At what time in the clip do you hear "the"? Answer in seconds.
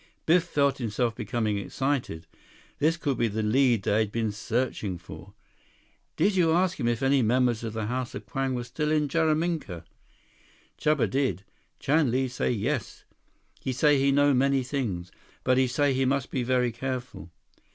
3.27-3.43, 7.73-7.85